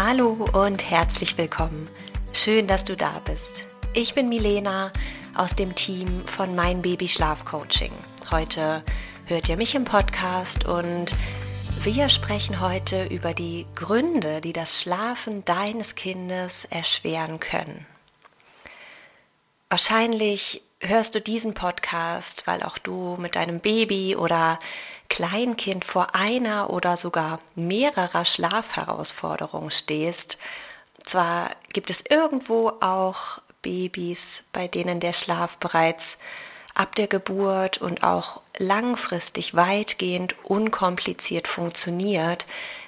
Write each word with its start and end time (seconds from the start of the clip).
Hallo 0.00 0.48
und 0.52 0.88
herzlich 0.88 1.36
willkommen. 1.38 1.88
Schön, 2.32 2.68
dass 2.68 2.84
du 2.84 2.96
da 2.96 3.20
bist. 3.24 3.66
Ich 3.94 4.14
bin 4.14 4.28
Milena 4.28 4.92
aus 5.34 5.56
dem 5.56 5.74
Team 5.74 6.24
von 6.24 6.54
Mein 6.54 6.82
Baby 6.82 7.08
Schlaf 7.08 7.44
Coaching. 7.44 7.90
Heute 8.30 8.84
hört 9.26 9.48
ihr 9.48 9.56
mich 9.56 9.74
im 9.74 9.82
Podcast 9.82 10.68
und 10.68 11.06
wir 11.82 12.08
sprechen 12.10 12.60
heute 12.60 13.06
über 13.06 13.34
die 13.34 13.66
Gründe, 13.74 14.40
die 14.40 14.52
das 14.52 14.80
Schlafen 14.80 15.44
deines 15.44 15.96
Kindes 15.96 16.64
erschweren 16.66 17.40
können. 17.40 17.84
Wahrscheinlich 19.68 20.62
hörst 20.80 21.16
du 21.16 21.20
diesen 21.20 21.54
Podcast, 21.54 22.46
weil 22.46 22.62
auch 22.62 22.78
du 22.78 23.16
mit 23.18 23.34
deinem 23.34 23.58
Baby 23.58 24.14
oder 24.14 24.60
Kleinkind 25.08 25.84
vor 25.84 26.14
einer 26.14 26.70
oder 26.70 26.96
sogar 26.96 27.40
mehrerer 27.54 28.24
Schlafherausforderungen 28.24 29.70
stehst. 29.70 30.38
Zwar 31.04 31.50
gibt 31.72 31.90
es 31.90 32.04
irgendwo 32.08 32.68
auch 32.80 33.40
Babys, 33.62 34.44
bei 34.52 34.68
denen 34.68 35.00
der 35.00 35.12
Schlaf 35.12 35.58
bereits 35.58 36.18
ab 36.74 36.94
der 36.94 37.08
Geburt 37.08 37.78
und 37.78 38.04
auch 38.04 38.40
langfristig 38.56 39.54
weitgehend 39.54 40.36
unkompliziert 40.44 41.48
funktioniert, 41.48 42.46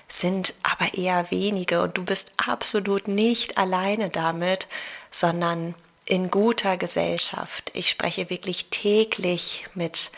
sind 0.08 0.55
aber 0.62 0.94
eher 0.94 1.30
wenige 1.30 1.82
und 1.82 1.96
du 1.96 2.05
bist 2.05 2.32
absolut 2.36 3.08
nicht 3.08 3.58
alleine 3.58 4.08
damit, 4.08 4.68
sondern 5.10 5.74
in 6.05 6.30
guter 6.30 6.77
Gesellschaft. 6.77 7.70
Ich 7.74 7.90
spreche 7.90 8.30
wirklich 8.30 8.66
täglich 8.70 9.66
mit 9.74 10.10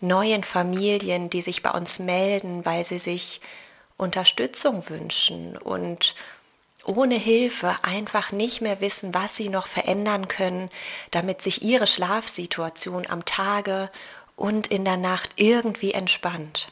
neuen 0.00 0.44
Familien, 0.44 1.30
die 1.30 1.42
sich 1.42 1.62
bei 1.62 1.70
uns 1.70 1.98
melden, 1.98 2.64
weil 2.64 2.84
sie 2.84 2.98
sich 2.98 3.40
Unterstützung 3.96 4.88
wünschen 4.88 5.56
und 5.56 6.14
ohne 6.84 7.16
Hilfe 7.16 7.76
einfach 7.82 8.32
nicht 8.32 8.60
mehr 8.60 8.80
wissen, 8.80 9.12
was 9.12 9.36
sie 9.36 9.50
noch 9.50 9.66
verändern 9.66 10.28
können, 10.28 10.70
damit 11.10 11.42
sich 11.42 11.62
ihre 11.62 11.86
Schlafsituation 11.86 13.06
am 13.08 13.24
Tage 13.24 13.90
und 14.36 14.68
in 14.68 14.84
der 14.84 14.96
Nacht 14.96 15.30
irgendwie 15.36 15.92
entspannt. 15.92 16.68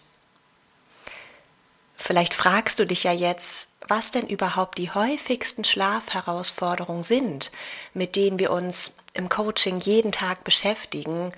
Vielleicht 1.97 2.35
fragst 2.35 2.79
du 2.79 2.87
dich 2.87 3.05
ja 3.05 3.13
jetzt, 3.13 3.69
was 3.89 4.11
denn 4.11 4.27
überhaupt 4.27 4.79
die 4.79 4.91
häufigsten 4.91 5.65
Schlafherausforderungen 5.65 7.03
sind, 7.03 7.51
mit 7.95 8.17
denen 8.17 8.39
wir 8.39 8.53
uns 8.53 8.95
im 9.13 9.29
Coaching 9.29 9.81
jeden 9.81 10.13
Tag 10.13 10.45
beschäftigen 10.45 11.33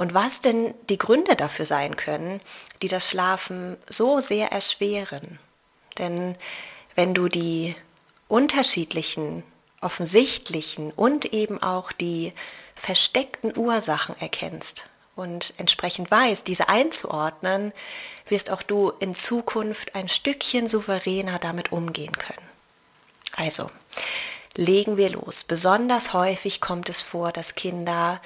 und 0.00 0.14
was 0.14 0.40
denn 0.40 0.72
die 0.88 0.96
Gründe 0.96 1.36
dafür 1.36 1.66
sein 1.66 1.94
können, 1.94 2.40
die 2.80 2.88
das 2.88 3.10
Schlafen 3.10 3.76
so 3.86 4.18
sehr 4.18 4.50
erschweren. 4.50 5.38
Denn 5.98 6.38
wenn 6.94 7.12
du 7.12 7.28
die 7.28 7.76
unterschiedlichen, 8.26 9.42
offensichtlichen 9.82 10.90
und 10.90 11.26
eben 11.34 11.62
auch 11.62 11.92
die 11.92 12.32
versteckten 12.74 13.54
Ursachen 13.54 14.18
erkennst 14.20 14.86
und 15.16 15.52
entsprechend 15.58 16.10
weißt, 16.10 16.46
diese 16.46 16.70
einzuordnen, 16.70 17.74
wirst 18.26 18.50
auch 18.50 18.62
du 18.62 18.92
in 19.00 19.14
Zukunft 19.14 19.94
ein 19.94 20.08
Stückchen 20.08 20.66
souveräner 20.66 21.38
damit 21.38 21.72
umgehen 21.72 22.16
können. 22.16 22.48
Also, 23.36 23.70
legen 24.56 24.96
wir 24.96 25.10
los. 25.10 25.44
Besonders 25.44 26.14
häufig 26.14 26.62
kommt 26.62 26.88
es 26.88 27.02
vor, 27.02 27.32
dass 27.32 27.54
Kinder 27.54 28.22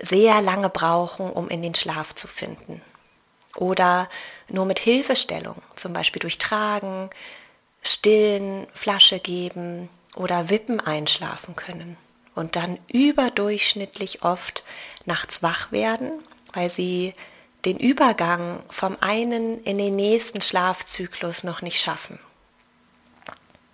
sehr 0.00 0.40
lange 0.40 0.68
brauchen, 0.68 1.30
um 1.30 1.48
in 1.48 1.62
den 1.62 1.74
Schlaf 1.74 2.14
zu 2.14 2.26
finden. 2.26 2.82
Oder 3.56 4.08
nur 4.48 4.64
mit 4.64 4.78
Hilfestellung, 4.78 5.60
zum 5.74 5.92
Beispiel 5.92 6.20
durch 6.20 6.38
Tragen, 6.38 7.10
Stillen, 7.82 8.66
Flasche 8.74 9.18
geben 9.18 9.88
oder 10.16 10.50
Wippen 10.50 10.80
einschlafen 10.80 11.56
können. 11.56 11.96
Und 12.34 12.56
dann 12.56 12.78
überdurchschnittlich 12.92 14.22
oft 14.22 14.64
nachts 15.04 15.42
wach 15.42 15.72
werden, 15.72 16.12
weil 16.52 16.70
sie 16.70 17.14
den 17.64 17.78
Übergang 17.78 18.62
vom 18.70 18.96
einen 19.00 19.62
in 19.64 19.78
den 19.78 19.96
nächsten 19.96 20.40
Schlafzyklus 20.40 21.44
noch 21.44 21.60
nicht 21.60 21.80
schaffen. 21.80 22.18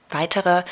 Weitere 0.09 0.63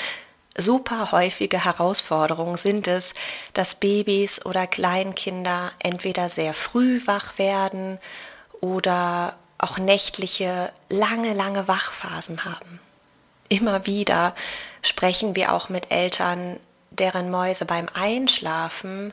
super 0.57 1.13
häufige 1.13 1.65
Herausforderungen 1.65 2.57
sind 2.57 2.87
es, 2.87 3.13
dass 3.53 3.75
Babys 3.75 4.45
oder 4.45 4.67
Kleinkinder 4.67 5.73
entweder 5.79 6.29
sehr 6.29 6.55
früh 6.55 7.01
wach 7.07 7.39
werden 7.39 7.99
oder 8.61 9.37
auch 9.59 9.79
nächtliche, 9.79 10.73
lange, 10.89 11.33
lange 11.33 11.69
Wachphasen 11.69 12.45
haben. 12.45 12.81
Immer 13.49 13.87
wieder 13.87 14.35
sprechen 14.83 15.37
wir 15.37 15.53
auch 15.53 15.69
mit 15.69 15.91
Eltern, 15.91 16.59
deren 16.91 17.31
Mäuse 17.31 17.65
beim 17.65 17.89
Einschlafen 17.93 19.13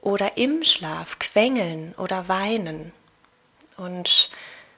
oder 0.00 0.36
im 0.36 0.62
Schlaf 0.62 1.18
quengeln 1.18 1.94
oder 1.98 2.28
weinen. 2.28 2.92
Und 3.76 4.30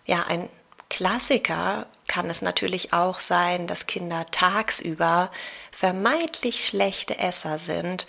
ja, 0.06 0.24
ein 0.26 0.48
Klassiker 0.88 1.86
kann 2.18 2.30
es 2.30 2.42
natürlich 2.42 2.92
auch 2.92 3.20
sein, 3.20 3.68
dass 3.68 3.86
Kinder 3.86 4.26
tagsüber 4.32 5.30
vermeintlich 5.70 6.66
schlechte 6.66 7.16
Esser 7.16 7.60
sind 7.60 8.08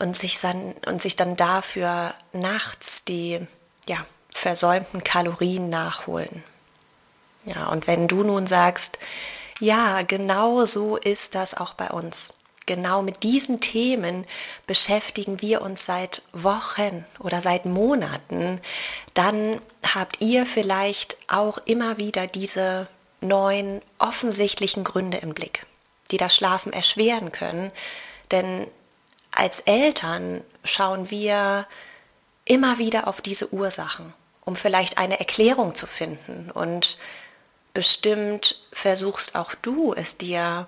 und 0.00 0.16
sich 0.16 0.40
dann, 0.40 0.74
und 0.88 1.00
sich 1.00 1.14
dann 1.14 1.36
dafür 1.36 2.12
nachts 2.32 3.04
die 3.04 3.38
ja, 3.86 3.98
versäumten 4.30 5.04
Kalorien 5.04 5.68
nachholen. 5.68 6.42
Ja, 7.44 7.68
und 7.68 7.86
wenn 7.86 8.08
du 8.08 8.24
nun 8.24 8.48
sagst, 8.48 8.98
ja, 9.60 10.02
genau 10.02 10.64
so 10.64 10.96
ist 10.96 11.36
das 11.36 11.54
auch 11.56 11.74
bei 11.74 11.90
uns 11.90 12.32
genau 12.66 13.00
mit 13.00 13.22
diesen 13.22 13.60
Themen 13.60 14.26
beschäftigen 14.66 15.40
wir 15.40 15.62
uns 15.62 15.86
seit 15.86 16.22
Wochen 16.32 17.04
oder 17.20 17.40
seit 17.40 17.64
Monaten, 17.64 18.60
dann 19.14 19.60
habt 19.94 20.20
ihr 20.20 20.46
vielleicht 20.46 21.16
auch 21.28 21.58
immer 21.64 21.96
wieder 21.96 22.26
diese 22.26 22.88
neuen 23.26 23.82
offensichtlichen 23.98 24.84
Gründe 24.84 25.18
im 25.18 25.34
Blick, 25.34 25.66
die 26.10 26.16
das 26.16 26.34
Schlafen 26.34 26.72
erschweren 26.72 27.32
können. 27.32 27.72
Denn 28.30 28.66
als 29.32 29.60
Eltern 29.60 30.42
schauen 30.64 31.10
wir 31.10 31.66
immer 32.44 32.78
wieder 32.78 33.06
auf 33.06 33.20
diese 33.20 33.52
Ursachen, 33.52 34.14
um 34.44 34.56
vielleicht 34.56 34.98
eine 34.98 35.18
Erklärung 35.18 35.74
zu 35.74 35.86
finden. 35.86 36.50
Und 36.50 36.98
bestimmt 37.74 38.62
versuchst 38.72 39.34
auch 39.34 39.54
du 39.54 39.92
es 39.92 40.16
dir 40.16 40.66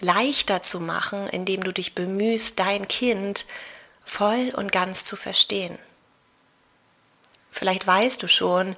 leichter 0.00 0.62
zu 0.62 0.80
machen, 0.80 1.28
indem 1.28 1.62
du 1.62 1.72
dich 1.72 1.94
bemühst, 1.94 2.58
dein 2.58 2.88
Kind 2.88 3.46
voll 4.04 4.52
und 4.54 4.72
ganz 4.72 5.04
zu 5.04 5.16
verstehen. 5.16 5.78
Vielleicht 7.50 7.86
weißt 7.86 8.22
du 8.22 8.28
schon, 8.28 8.76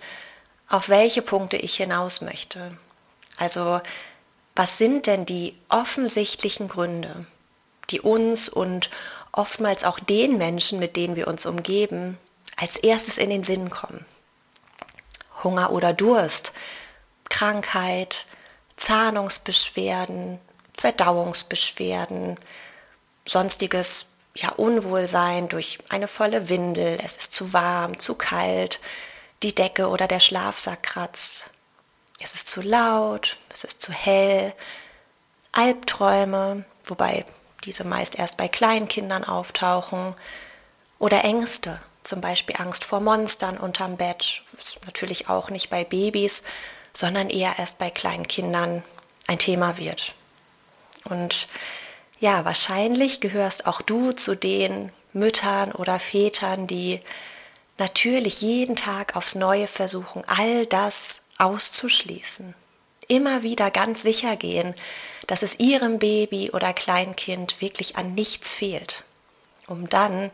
auf 0.68 0.88
welche 0.88 1.22
Punkte 1.22 1.56
ich 1.56 1.76
hinaus 1.76 2.20
möchte. 2.20 2.76
Also, 3.38 3.80
was 4.54 4.78
sind 4.78 5.06
denn 5.06 5.26
die 5.26 5.58
offensichtlichen 5.68 6.68
Gründe, 6.68 7.26
die 7.90 8.00
uns 8.00 8.48
und 8.48 8.90
oftmals 9.32 9.84
auch 9.84 9.98
den 9.98 10.38
Menschen, 10.38 10.78
mit 10.78 10.96
denen 10.96 11.16
wir 11.16 11.26
uns 11.26 11.44
umgeben, 11.44 12.18
als 12.56 12.76
erstes 12.76 13.18
in 13.18 13.30
den 13.30 13.44
Sinn 13.44 13.70
kommen? 13.70 14.04
Hunger 15.42 15.72
oder 15.72 15.92
Durst, 15.92 16.52
Krankheit, 17.28 18.26
Zahnungsbeschwerden, 18.76 20.40
Verdauungsbeschwerden, 20.76 22.38
sonstiges 23.26 24.06
ja, 24.36 24.50
Unwohlsein 24.50 25.48
durch 25.48 25.78
eine 25.88 26.08
volle 26.08 26.48
Windel, 26.48 26.98
es 27.04 27.16
ist 27.16 27.32
zu 27.32 27.52
warm, 27.52 27.98
zu 28.00 28.14
kalt, 28.14 28.80
die 29.42 29.54
Decke 29.54 29.88
oder 29.88 30.08
der 30.08 30.20
Schlafsack 30.20 30.82
kratzt, 30.82 31.50
es 32.24 32.32
ist 32.32 32.48
zu 32.48 32.62
laut, 32.62 33.36
es 33.50 33.64
ist 33.64 33.82
zu 33.82 33.92
hell, 33.92 34.54
Albträume, 35.52 36.64
wobei 36.86 37.24
diese 37.64 37.84
meist 37.84 38.18
erst 38.18 38.38
bei 38.38 38.48
Kleinkindern 38.48 39.24
auftauchen, 39.24 40.14
oder 40.98 41.22
Ängste, 41.24 41.80
zum 42.02 42.20
Beispiel 42.20 42.56
Angst 42.58 42.84
vor 42.84 43.00
Monstern 43.00 43.58
unterm 43.58 43.98
Bett, 43.98 44.42
natürlich 44.86 45.28
auch 45.28 45.50
nicht 45.50 45.68
bei 45.68 45.84
Babys, 45.84 46.42
sondern 46.94 47.28
eher 47.28 47.58
erst 47.58 47.78
bei 47.78 47.90
kleinen 47.90 48.26
Kindern 48.26 48.82
ein 49.26 49.38
Thema 49.38 49.76
wird. 49.76 50.14
Und 51.04 51.48
ja, 52.20 52.44
wahrscheinlich 52.46 53.20
gehörst 53.20 53.66
auch 53.66 53.82
du 53.82 54.12
zu 54.12 54.34
den 54.34 54.92
Müttern 55.12 55.72
oder 55.72 55.98
Vätern, 55.98 56.66
die 56.66 57.00
natürlich 57.76 58.40
jeden 58.40 58.76
Tag 58.76 59.14
aufs 59.14 59.34
Neue 59.34 59.66
versuchen, 59.66 60.22
all 60.26 60.64
das 60.66 61.20
auszuschließen. 61.38 62.54
Immer 63.08 63.42
wieder 63.42 63.70
ganz 63.70 64.02
sicher 64.02 64.36
gehen, 64.36 64.74
dass 65.26 65.42
es 65.42 65.58
ihrem 65.58 65.98
Baby 65.98 66.50
oder 66.50 66.72
Kleinkind 66.72 67.60
wirklich 67.60 67.96
an 67.96 68.14
nichts 68.14 68.54
fehlt, 68.54 69.04
um 69.66 69.88
dann 69.88 70.30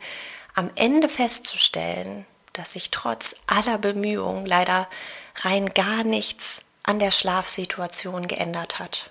am 0.54 0.70
Ende 0.74 1.08
festzustellen, 1.08 2.26
dass 2.52 2.72
sich 2.72 2.90
trotz 2.90 3.36
aller 3.46 3.78
Bemühungen 3.78 4.46
leider 4.46 4.88
rein 5.36 5.68
gar 5.68 6.04
nichts 6.04 6.64
an 6.82 6.98
der 6.98 7.12
Schlafsituation 7.12 8.26
geändert 8.26 8.78
hat. 8.78 9.10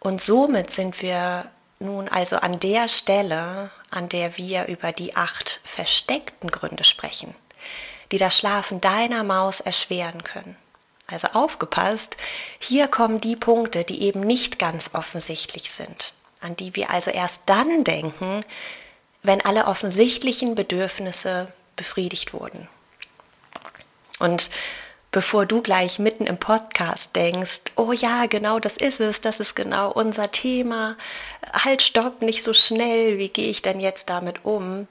Und 0.00 0.22
somit 0.22 0.70
sind 0.70 1.02
wir 1.02 1.50
nun 1.78 2.08
also 2.08 2.36
an 2.36 2.58
der 2.60 2.88
Stelle, 2.88 3.70
an 3.90 4.08
der 4.08 4.36
wir 4.36 4.66
über 4.66 4.92
die 4.92 5.16
acht 5.16 5.60
versteckten 5.64 6.50
Gründe 6.50 6.84
sprechen, 6.84 7.34
die 8.12 8.18
das 8.18 8.36
Schlafen 8.38 8.80
deiner 8.80 9.24
Maus 9.24 9.60
erschweren 9.60 10.22
können. 10.22 10.56
Also 11.08 11.28
aufgepasst, 11.28 12.16
hier 12.58 12.88
kommen 12.88 13.20
die 13.20 13.36
Punkte, 13.36 13.84
die 13.84 14.02
eben 14.02 14.20
nicht 14.20 14.58
ganz 14.58 14.90
offensichtlich 14.92 15.70
sind, 15.70 16.14
an 16.40 16.56
die 16.56 16.74
wir 16.74 16.90
also 16.90 17.10
erst 17.10 17.42
dann 17.46 17.84
denken, 17.84 18.44
wenn 19.22 19.40
alle 19.44 19.66
offensichtlichen 19.66 20.54
Bedürfnisse 20.54 21.52
befriedigt 21.76 22.32
wurden. 22.32 22.68
Und 24.18 24.50
bevor 25.12 25.46
du 25.46 25.62
gleich 25.62 25.98
mitten 25.98 26.26
im 26.26 26.38
Podcast 26.38 27.14
denkst, 27.14 27.60
oh 27.76 27.92
ja, 27.92 28.26
genau 28.26 28.58
das 28.58 28.76
ist 28.76 29.00
es, 29.00 29.20
das 29.20 29.40
ist 29.40 29.54
genau 29.54 29.90
unser 29.92 30.30
Thema, 30.30 30.96
halt, 31.52 31.82
stopp, 31.82 32.22
nicht 32.22 32.42
so 32.42 32.52
schnell, 32.52 33.18
wie 33.18 33.28
gehe 33.28 33.48
ich 33.48 33.62
denn 33.62 33.80
jetzt 33.80 34.10
damit 34.10 34.44
um? 34.44 34.88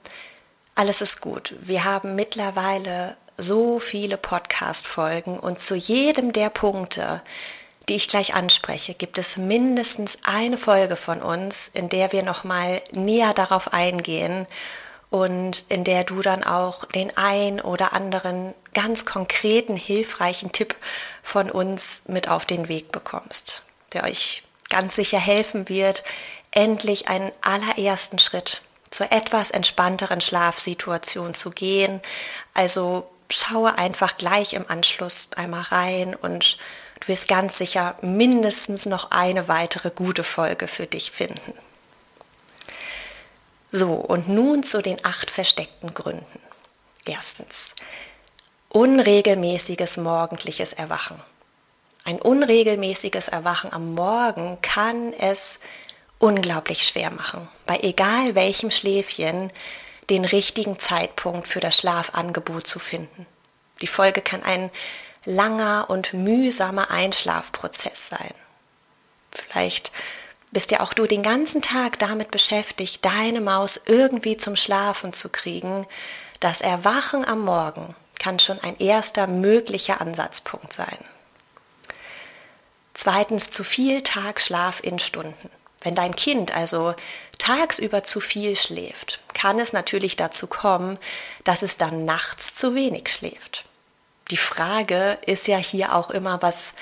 Alles 0.78 1.00
ist 1.00 1.22
gut. 1.22 1.54
Wir 1.58 1.84
haben 1.84 2.16
mittlerweile 2.16 3.16
so 3.38 3.78
viele 3.78 4.18
Podcast-Folgen 4.18 5.38
und 5.38 5.58
zu 5.58 5.74
jedem 5.74 6.34
der 6.34 6.50
Punkte, 6.50 7.22
die 7.88 7.94
ich 7.94 8.08
gleich 8.08 8.34
anspreche, 8.34 8.92
gibt 8.92 9.16
es 9.16 9.38
mindestens 9.38 10.18
eine 10.24 10.58
Folge 10.58 10.96
von 10.96 11.22
uns, 11.22 11.70
in 11.72 11.88
der 11.88 12.12
wir 12.12 12.22
nochmal 12.22 12.82
näher 12.92 13.32
darauf 13.32 13.72
eingehen 13.72 14.46
und 15.08 15.64
in 15.70 15.82
der 15.82 16.04
du 16.04 16.20
dann 16.20 16.44
auch 16.44 16.84
den 16.84 17.16
ein 17.16 17.62
oder 17.62 17.94
anderen 17.94 18.52
ganz 18.74 19.06
konkreten, 19.06 19.76
hilfreichen 19.76 20.52
Tipp 20.52 20.76
von 21.22 21.50
uns 21.50 22.02
mit 22.06 22.28
auf 22.28 22.44
den 22.44 22.68
Weg 22.68 22.92
bekommst, 22.92 23.62
der 23.94 24.04
euch 24.04 24.42
ganz 24.68 24.94
sicher 24.94 25.18
helfen 25.18 25.70
wird, 25.70 26.04
endlich 26.50 27.08
einen 27.08 27.32
allerersten 27.40 28.18
Schritt 28.18 28.60
zur 28.90 29.12
etwas 29.12 29.50
entspannteren 29.50 30.20
Schlafsituation 30.20 31.34
zu 31.34 31.50
gehen. 31.50 32.00
Also 32.54 33.10
schaue 33.30 33.76
einfach 33.76 34.16
gleich 34.16 34.54
im 34.54 34.68
Anschluss 34.68 35.28
einmal 35.36 35.62
rein 35.62 36.14
und 36.14 36.58
du 37.00 37.08
wirst 37.08 37.28
ganz 37.28 37.58
sicher 37.58 37.96
mindestens 38.00 38.86
noch 38.86 39.10
eine 39.10 39.48
weitere 39.48 39.90
gute 39.90 40.24
Folge 40.24 40.68
für 40.68 40.86
dich 40.86 41.10
finden. 41.10 41.54
So, 43.72 43.92
und 43.92 44.28
nun 44.28 44.62
zu 44.62 44.80
den 44.80 45.04
acht 45.04 45.30
versteckten 45.30 45.92
Gründen. 45.92 46.40
Erstens, 47.04 47.70
unregelmäßiges 48.68 49.96
morgendliches 49.98 50.72
Erwachen. 50.72 51.20
Ein 52.04 52.20
unregelmäßiges 52.20 53.28
Erwachen 53.28 53.72
am 53.72 53.94
Morgen 53.94 54.58
kann 54.62 55.12
es 55.12 55.58
unglaublich 56.18 56.86
schwer 56.86 57.10
machen, 57.10 57.48
bei 57.66 57.78
egal 57.80 58.34
welchem 58.34 58.70
Schläfchen 58.70 59.52
den 60.10 60.24
richtigen 60.24 60.78
Zeitpunkt 60.78 61.48
für 61.48 61.60
das 61.60 61.78
Schlafangebot 61.78 62.66
zu 62.66 62.78
finden. 62.78 63.26
Die 63.80 63.86
Folge 63.86 64.22
kann 64.22 64.42
ein 64.42 64.70
langer 65.24 65.86
und 65.88 66.14
mühsamer 66.14 66.90
Einschlafprozess 66.90 68.08
sein. 68.08 68.32
Vielleicht 69.30 69.92
bist 70.52 70.70
ja 70.70 70.80
auch 70.80 70.94
du 70.94 71.06
den 71.06 71.22
ganzen 71.22 71.60
Tag 71.60 71.98
damit 71.98 72.30
beschäftigt, 72.30 73.04
deine 73.04 73.40
Maus 73.40 73.80
irgendwie 73.84 74.36
zum 74.36 74.56
Schlafen 74.56 75.12
zu 75.12 75.28
kriegen. 75.28 75.86
Das 76.40 76.60
Erwachen 76.60 77.24
am 77.26 77.40
Morgen 77.44 77.94
kann 78.18 78.38
schon 78.38 78.58
ein 78.60 78.78
erster 78.78 79.26
möglicher 79.26 80.00
Ansatzpunkt 80.00 80.72
sein. 80.72 80.96
Zweitens 82.94 83.50
zu 83.50 83.62
viel 83.62 84.02
Tagschlaf 84.02 84.80
in 84.82 84.98
Stunden. 84.98 85.50
Wenn 85.80 85.94
dein 85.94 86.16
Kind 86.16 86.54
also 86.54 86.94
tagsüber 87.38 88.02
zu 88.02 88.20
viel 88.20 88.56
schläft, 88.56 89.20
kann 89.34 89.58
es 89.58 89.72
natürlich 89.72 90.16
dazu 90.16 90.46
kommen, 90.46 90.98
dass 91.44 91.62
es 91.62 91.76
dann 91.76 92.04
nachts 92.04 92.54
zu 92.54 92.74
wenig 92.74 93.08
schläft. 93.08 93.64
Die 94.30 94.36
Frage 94.36 95.18
ist 95.26 95.46
ja 95.46 95.58
hier 95.58 95.94
auch 95.94 96.10
immer, 96.10 96.42
was 96.42 96.72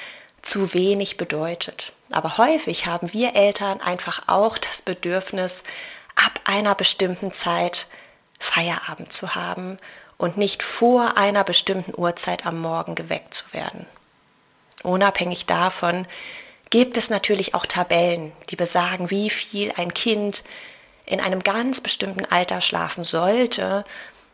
zu 0.41 0.73
wenig 0.75 1.17
bedeutet. 1.17 1.93
Aber 2.13 2.39
häufig 2.39 2.87
haben 2.87 3.13
wir 3.13 3.35
Eltern 3.35 3.81
einfach 3.81 4.23
auch 4.29 4.57
das 4.59 4.83
Bedürfnis, 4.83 5.63
ab 6.15 6.41
einer 6.45 6.75
bestimmten 6.75 7.33
Zeit 7.33 7.87
Feierabend 8.39 9.13
zu 9.13 9.35
haben 9.35 9.79
und 10.17 10.37
nicht 10.37 10.63
vor 10.63 11.17
einer 11.17 11.45
bestimmten 11.45 11.93
Uhrzeit 11.97 12.47
am 12.47 12.61
Morgen 12.61 12.95
geweckt 12.95 13.35
zu 13.35 13.53
werden. 13.53 13.87
Unabhängig 14.83 15.47
davon 15.47 16.07
gibt 16.75 16.97
es 16.97 17.09
natürlich 17.09 17.55
auch 17.55 17.67
Tabellen, 17.67 18.33
die 18.51 18.57
besagen, 18.57 19.09
wie 19.09 19.31
viel 19.31 19.73
ein 19.77 19.95
Kind 19.95 20.43
in 21.07 21.21
einem 21.21 21.39
ganz 21.39 21.81
bestimmten 21.81 22.25
Alter 22.25 22.61
schlafen 22.61 23.05
sollte. 23.05 23.85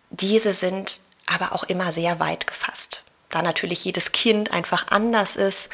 Diese 0.09 0.55
sind 0.55 1.01
aber 1.27 1.53
auch 1.53 1.65
immer 1.65 1.93
sehr 1.93 2.19
weit 2.19 2.47
gefasst, 2.47 3.03
da 3.29 3.43
natürlich 3.43 3.85
jedes 3.85 4.13
Kind 4.13 4.53
einfach 4.53 4.87
anders 4.89 5.37
ist 5.37 5.69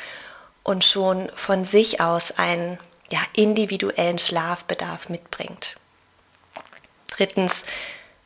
und 0.65 0.83
schon 0.83 1.31
von 1.37 1.65
sich 1.65 2.01
aus 2.01 2.33
einen 2.33 2.81
ja, 3.13 3.21
individuellen 3.37 4.19
Schlafbedarf 4.19 5.09
mitbringt. 5.09 5.77
Drittens, 7.11 7.63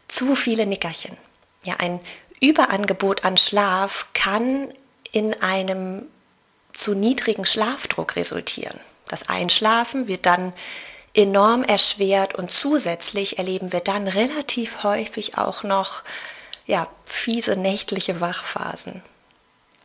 zu 0.09 0.35
viele 0.35 0.65
Nickerchen. 0.65 1.19
Ja, 1.65 1.75
ein 1.77 2.01
Überangebot 2.41 3.23
an 3.27 3.37
Schlaf 3.37 4.07
kann 4.15 4.73
in 5.13 5.35
einem 5.43 6.07
zu 6.73 6.95
niedrigen 6.95 7.45
Schlafdruck 7.45 8.17
resultieren. 8.17 8.79
Das 9.09 9.29
Einschlafen 9.29 10.07
wird 10.07 10.27
dann 10.27 10.53
enorm 11.15 11.65
erschwert 11.65 12.37
und 12.37 12.53
zusätzlich 12.53 13.39
erleben 13.39 13.73
wir 13.73 13.81
dann 13.81 14.07
relativ 14.07 14.85
häufig 14.85 15.37
auch 15.37 15.65
noch 15.65 16.03
ja, 16.67 16.89
fiese 17.05 17.57
nächtliche 17.57 18.21
Wachphasen. 18.21 19.03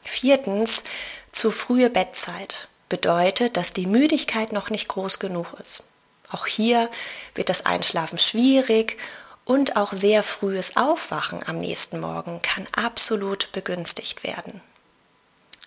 Viertens, 0.04 0.84
zu 1.32 1.51
frühe 1.51 1.89
Bettzeit 1.89 2.68
bedeutet, 2.89 3.58
dass 3.58 3.72
die 3.72 3.88
Müdigkeit 3.88 4.54
noch 4.54 4.70
nicht 4.70 4.88
groß 4.88 5.20
genug 5.20 5.54
ist. 5.60 5.84
Auch 6.32 6.46
hier 6.46 6.89
wird 7.34 7.50
das 7.50 7.65
Einschlafen 7.65 8.18
schwierig 8.18 8.98
und 9.44 9.75
auch 9.75 9.94
sehr 9.94 10.24
frühes 10.24 10.77
Aufwachen 10.77 11.42
am 11.48 11.58
nächsten 11.58 12.00
Morgen 12.00 12.42
kann 12.42 12.68
absolut 12.75 13.51
begünstigt 13.51 14.24
werden. 14.24 14.62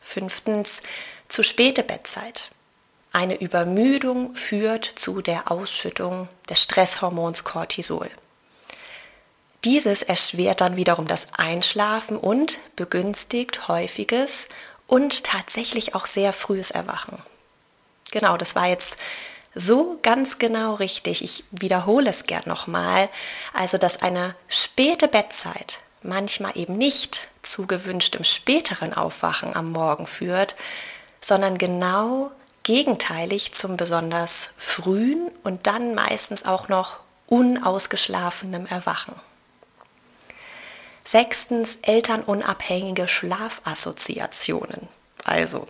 Fünftens, 0.08 0.80
zu 1.28 1.42
späte 1.42 1.82
Bettzeit. 1.82 2.50
Eine 3.12 3.38
Übermüdung 3.38 4.34
führt 4.34 4.86
zu 4.86 5.20
der 5.20 5.52
Ausschüttung 5.52 6.30
des 6.48 6.62
Stresshormons 6.62 7.44
Cortisol. 7.44 8.08
Dieses 9.64 10.02
erschwert 10.02 10.62
dann 10.62 10.76
wiederum 10.76 11.06
das 11.06 11.28
Einschlafen 11.36 12.16
und 12.16 12.58
begünstigt 12.74 13.68
häufiges 13.68 14.48
und 14.86 15.24
tatsächlich 15.24 15.94
auch 15.94 16.06
sehr 16.06 16.32
frühes 16.32 16.70
Erwachen. 16.70 17.22
Genau, 18.10 18.38
das 18.38 18.54
war 18.54 18.66
jetzt 18.66 18.96
so 19.54 19.98
ganz 20.00 20.38
genau 20.38 20.74
richtig. 20.74 21.22
Ich 21.22 21.44
wiederhole 21.50 22.08
es 22.08 22.24
gern 22.24 22.44
nochmal. 22.46 23.10
Also, 23.52 23.76
dass 23.76 24.00
eine 24.00 24.34
späte 24.48 25.06
Bettzeit 25.06 25.80
manchmal 26.02 26.56
eben 26.56 26.76
nicht 26.78 27.28
zu 27.42 27.66
gewünschtem 27.66 28.24
späteren 28.24 28.94
Aufwachen 28.94 29.54
am 29.54 29.72
Morgen 29.72 30.06
führt, 30.06 30.56
sondern 31.20 31.58
genau 31.58 32.30
gegenteilig 32.62 33.52
zum 33.52 33.76
besonders 33.76 34.50
frühen 34.56 35.30
und 35.42 35.66
dann 35.66 35.94
meistens 35.94 36.44
auch 36.44 36.68
noch 36.68 36.98
unausgeschlafenem 37.26 38.66
Erwachen. 38.66 39.14
Sechstens 41.04 41.78
elternunabhängige 41.82 43.08
Schlafassoziationen. 43.08 44.88
Also 45.24 45.66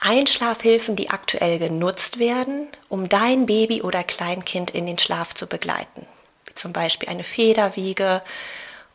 Einschlafhilfen, 0.00 0.96
die 0.96 1.10
aktuell 1.10 1.58
genutzt 1.58 2.18
werden, 2.18 2.68
um 2.88 3.08
dein 3.08 3.46
Baby 3.46 3.82
oder 3.82 4.02
Kleinkind 4.02 4.72
in 4.72 4.86
den 4.86 4.98
Schlaf 4.98 5.34
zu 5.34 5.46
begleiten. 5.46 6.06
Wie 6.46 6.54
zum 6.54 6.72
Beispiel 6.72 7.08
eine 7.08 7.24
Federwiege 7.24 8.22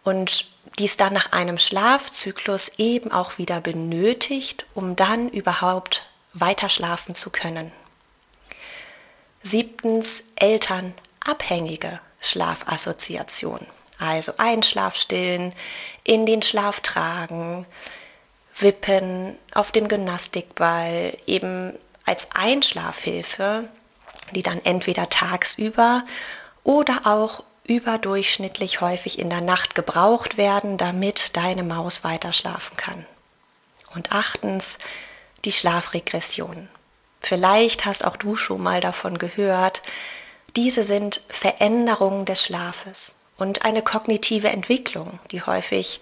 und 0.04 0.48
dies 0.78 0.98
dann 0.98 1.14
nach 1.14 1.32
einem 1.32 1.58
Schlafzyklus 1.58 2.72
eben 2.78 3.12
auch 3.12 3.38
wieder 3.38 3.62
benötigt, 3.62 4.66
um 4.74 4.96
dann 4.96 5.30
überhaupt 5.30 6.06
weiter 6.34 6.70
schlafen 6.70 7.16
zu 7.16 7.30
können. 7.30 7.72
Siebtens 9.42 10.24
elternabhängige 10.36 12.00
Schlafassoziation. 12.22 13.66
Also 13.98 14.34
Einschlafstillen, 14.38 15.54
in 16.04 16.26
den 16.26 16.42
Schlaf 16.42 16.80
tragen, 16.80 17.66
Wippen 18.56 19.38
auf 19.54 19.72
dem 19.72 19.88
Gymnastikball, 19.88 21.18
eben 21.28 21.78
als 22.06 22.28
Einschlafhilfe, 22.34 23.68
die 24.32 24.44
dann 24.44 24.64
entweder 24.64 25.10
tagsüber 25.10 26.04
oder 26.64 27.02
auch 27.06 27.44
überdurchschnittlich 27.70 28.82
häufig 28.82 29.20
in 29.20 29.30
der 29.30 29.42
Nacht 29.42 29.76
gebraucht 29.76 30.38
werden, 30.38 30.78
damit 30.78 31.38
deine 31.38 31.64
Maus 31.64 32.04
weiter 32.04 32.34
schlafen 32.34 32.76
kann. 32.76 33.06
Und 33.94 34.12
achtens, 34.12 34.78
die 35.46 35.52
Schlafregression. 35.52 36.68
Vielleicht 37.22 37.86
hast 37.86 38.04
auch 38.04 38.18
du 38.18 38.36
schon 38.36 38.62
mal 38.62 38.82
davon 38.82 39.18
gehört. 39.18 39.82
Diese 40.56 40.84
sind 40.84 41.22
Veränderungen 41.30 42.26
des 42.26 42.44
Schlafes 42.44 43.16
und 43.38 43.66
eine 43.66 43.82
kognitive 43.82 44.50
Entwicklung, 44.50 45.20
die 45.32 45.42
häufig 45.42 46.02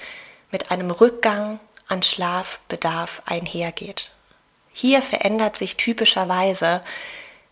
mit 0.51 0.71
einem 0.71 0.91
Rückgang 0.91 1.59
an 1.87 2.01
Schlafbedarf 2.01 3.21
einhergeht. 3.25 4.11
Hier 4.73 5.01
verändert 5.01 5.57
sich 5.57 5.75
typischerweise 5.75 6.81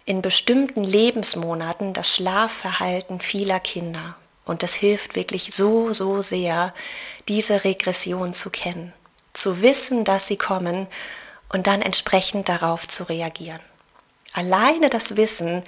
in 0.06 0.22
bestimmten 0.22 0.84
Lebensmonaten 0.84 1.94
das 1.94 2.16
Schlafverhalten 2.16 3.20
vieler 3.20 3.60
Kinder. 3.60 4.16
Und 4.46 4.62
es 4.62 4.76
hilft 4.76 5.16
wirklich 5.16 5.54
so, 5.56 5.92
so 5.92 6.22
sehr, 6.22 6.74
diese 7.28 7.64
Regression 7.64 8.34
zu 8.34 8.52
kennen, 8.52 8.94
zu 9.34 9.62
wissen, 9.62 10.04
dass 10.04 10.28
sie 10.28 10.38
kommen 10.38 10.88
und 11.50 11.66
dann 11.66 11.82
entsprechend 11.82 12.48
darauf 12.48 12.88
zu 12.88 13.04
reagieren. 13.04 13.60
Alleine 14.34 14.90
das 14.90 15.16
Wissen 15.16 15.64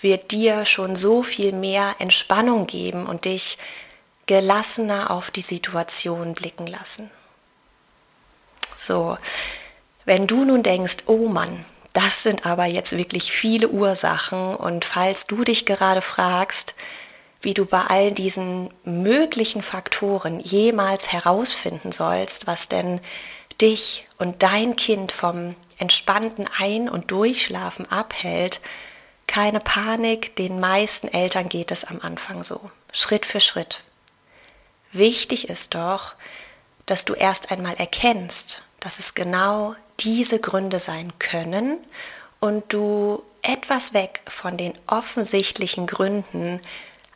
wird 0.00 0.30
dir 0.30 0.64
schon 0.66 0.94
so 0.94 1.22
viel 1.24 1.52
mehr 1.52 1.96
Entspannung 1.98 2.68
geben 2.68 3.06
und 3.06 3.24
dich 3.24 3.58
gelassener 4.26 5.10
auf 5.10 5.32
die 5.32 5.40
Situation 5.40 6.34
blicken 6.34 6.68
lassen. 6.68 7.10
So, 8.76 9.18
wenn 10.04 10.28
du 10.28 10.44
nun 10.44 10.62
denkst, 10.62 10.98
oh 11.06 11.28
Mann, 11.28 11.64
das 11.92 12.22
sind 12.22 12.46
aber 12.46 12.66
jetzt 12.66 12.96
wirklich 12.96 13.32
viele 13.32 13.68
Ursachen 13.68 14.54
und 14.54 14.84
falls 14.84 15.26
du 15.26 15.44
dich 15.44 15.66
gerade 15.66 16.02
fragst, 16.02 16.74
wie 17.40 17.54
du 17.54 17.64
bei 17.64 17.82
all 17.82 18.12
diesen 18.12 18.70
möglichen 18.84 19.62
Faktoren 19.62 20.40
jemals 20.40 21.12
herausfinden 21.12 21.90
sollst, 21.90 22.46
was 22.46 22.68
denn 22.68 23.00
dich 23.60 24.06
und 24.18 24.42
dein 24.42 24.76
Kind 24.76 25.10
vom 25.10 25.54
entspannten 25.78 26.48
Ein- 26.58 26.88
und 26.88 27.10
Durchschlafen 27.10 27.90
abhält, 27.90 28.60
keine 29.26 29.60
Panik, 29.60 30.36
den 30.36 30.60
meisten 30.60 31.08
Eltern 31.08 31.48
geht 31.48 31.70
es 31.70 31.84
am 31.84 32.00
Anfang 32.00 32.42
so, 32.42 32.70
Schritt 32.92 33.24
für 33.24 33.40
Schritt. 33.40 33.82
Wichtig 34.92 35.48
ist 35.48 35.74
doch, 35.74 36.14
dass 36.84 37.04
du 37.04 37.14
erst 37.14 37.50
einmal 37.52 37.74
erkennst, 37.74 38.62
dass 38.80 38.98
es 38.98 39.14
genau 39.14 39.76
diese 40.00 40.40
Gründe 40.40 40.78
sein 40.78 41.12
können 41.18 41.78
und 42.40 42.72
du 42.72 43.22
etwas 43.42 43.94
weg 43.94 44.22
von 44.26 44.56
den 44.56 44.72
offensichtlichen 44.86 45.86
Gründen 45.86 46.60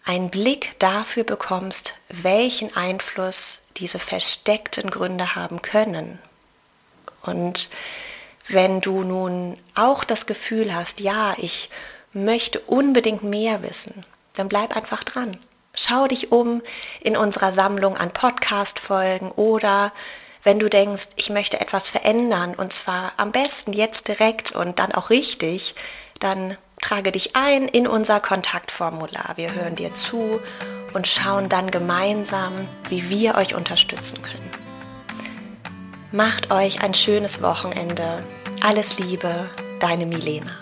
einen 0.04 0.30
Blick 0.30 0.78
dafür 0.78 1.24
bekommst, 1.24 1.94
welchen 2.08 2.74
Einfluss 2.76 3.62
diese 3.78 3.98
versteckten 3.98 4.90
Gründe 4.90 5.34
haben 5.34 5.62
können. 5.62 6.18
Und 7.22 7.70
wenn 8.48 8.80
du 8.80 9.02
nun 9.02 9.56
auch 9.74 10.04
das 10.04 10.26
Gefühl 10.26 10.74
hast, 10.74 11.00
ja, 11.00 11.34
ich 11.38 11.70
möchte 12.12 12.60
unbedingt 12.60 13.22
mehr 13.22 13.62
wissen, 13.62 14.04
dann 14.34 14.48
bleib 14.48 14.76
einfach 14.76 15.04
dran. 15.04 15.38
Schau 15.74 16.06
dich 16.06 16.30
um 16.30 16.62
in 17.00 17.16
unserer 17.16 17.50
Sammlung 17.50 17.96
an 17.96 18.10
Podcast-Folgen 18.10 19.32
oder 19.32 19.92
wenn 20.44 20.58
du 20.58 20.68
denkst, 20.68 21.08
ich 21.16 21.30
möchte 21.30 21.60
etwas 21.60 21.88
verändern 21.88 22.54
und 22.54 22.72
zwar 22.72 23.12
am 23.16 23.32
besten 23.32 23.72
jetzt 23.72 24.08
direkt 24.08 24.52
und 24.52 24.78
dann 24.78 24.92
auch 24.92 25.10
richtig, 25.10 25.74
dann 26.20 26.56
trage 26.82 27.12
dich 27.12 27.34
ein 27.34 27.66
in 27.66 27.86
unser 27.88 28.20
Kontaktformular. 28.20 29.32
Wir 29.36 29.54
hören 29.54 29.74
dir 29.74 29.94
zu 29.94 30.40
und 30.92 31.06
schauen 31.06 31.48
dann 31.48 31.70
gemeinsam, 31.70 32.52
wie 32.90 33.08
wir 33.08 33.36
euch 33.36 33.54
unterstützen 33.54 34.20
können. 34.22 34.50
Macht 36.12 36.52
euch 36.52 36.82
ein 36.82 36.94
schönes 36.94 37.42
Wochenende. 37.42 38.22
Alles 38.62 38.98
Liebe, 38.98 39.50
deine 39.80 40.06
Milena. 40.06 40.52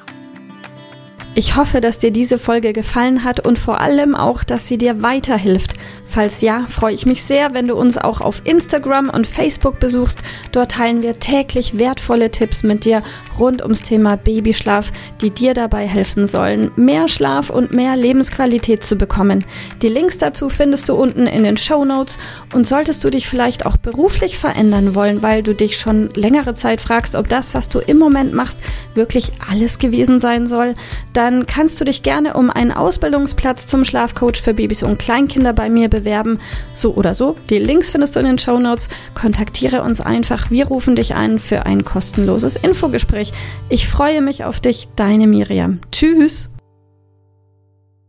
Ich 1.35 1.57
hoffe, 1.57 1.81
dass 1.81 1.99
dir 1.99 2.11
diese 2.11 2.39
Folge 2.39 2.73
gefallen 2.73 3.25
hat 3.25 3.41
und 3.41 3.59
vor 3.59 3.81
allem 3.81 4.15
auch, 4.15 4.45
dass 4.45 4.69
sie 4.69 4.79
dir 4.79 5.03
weiterhilft 5.03 5.75
Falls 6.13 6.43
ja, 6.43 6.67
freue 6.69 6.93
ich 6.93 7.07
mich 7.07 7.25
sehr, 7.25 7.55
wenn 7.55 7.67
du 7.67 7.75
uns 7.75 7.97
auch 7.97 8.21
auf 8.21 8.43
Instagram 8.45 9.09
und 9.09 9.27
Facebook 9.27 9.81
besuchst. 9.81 10.19
Dort 10.53 10.73
teilen 10.73 11.01
wir 11.01 11.19
täglich 11.19 11.79
wertvolle 11.79 12.31
Tipps 12.31 12.63
mit 12.63 12.85
dir 12.85 13.03
rund 13.39 13.63
ums 13.63 13.81
Thema 13.81 14.19
Babyschlaf, 14.19 14.93
die 15.23 15.31
dir 15.31 15.55
dabei 15.55 15.89
helfen 15.89 16.27
sollen, 16.27 16.71
mehr 16.77 17.09
Schlaf 17.09 17.49
und 17.49 17.73
mehr 17.73 17.97
Lebensqualität 17.97 18.85
zu 18.85 18.97
bekommen. 18.97 19.47
Die 19.81 19.89
Links 19.89 20.19
dazu 20.19 20.51
findest 20.51 20.91
du 20.91 20.97
unten 20.97 21.27
in 21.27 21.45
den 21.45 21.57
Show 21.57 21.83
Notes. 21.83 22.19
Und 22.53 22.67
solltest 22.67 23.03
du 23.05 23.09
dich 23.09 23.27
vielleicht 23.27 23.65
auch 23.65 23.79
beruflich 23.79 24.37
verändern 24.37 24.95
wollen, 24.95 25.23
weil 25.23 25.43
du 25.43 25.55
dich 25.55 25.79
schon 25.79 26.11
längere 26.15 26.53
Zeit 26.53 26.83
fragst, 26.83 27.17
ob 27.17 27.29
das, 27.29 27.55
was 27.55 27.71
du 27.71 27.79
im 27.79 27.99
Moment 27.99 28.35
machst, 28.35 28.59
wirklich 28.95 29.33
alles 29.51 29.79
gewesen 29.79 30.21
sein 30.21 30.47
soll, 30.47 30.75
dann 31.15 31.47
kannst 31.47 31.81
du 31.81 31.87
dich 31.87 32.03
gerne 32.03 32.35
um 32.35 32.51
einen 32.51 32.71
Ausbildungsplatz 32.71 33.67
zum 33.67 33.87
Schlafcoach 33.87 34.43
für 34.43 34.53
Babys 34.53 34.83
und 34.83 34.99
Kleinkinder 34.99 35.55
bei 35.55 35.71
mir 35.71 35.89
bewerben 35.89 36.02
bewerben. 36.03 36.39
So 36.73 36.95
oder 36.95 37.15
so. 37.15 37.37
Die 37.51 37.59
Links 37.59 37.91
findest 37.91 38.17
du 38.17 38.21
in 38.21 38.27
den 38.27 38.39
Show 38.39 38.59
Notes. 38.59 38.89
Kontaktiere 39.15 39.83
uns 39.83 40.01
einfach. 40.01 40.51
Wir 40.51 40.67
rufen 40.67 40.97
dich 40.97 41.15
ein 41.15 41.39
für 41.39 41.67
ein 41.67 41.85
kostenloses 41.85 42.57
Infogespräch. 42.57 43.33
Ich 43.69 43.89
freue 43.89 44.21
mich 44.21 44.45
auf 44.45 44.61
dich, 44.61 44.89
deine 44.97 45.27
Miriam. 45.27 45.81
Tschüss. 45.91 46.52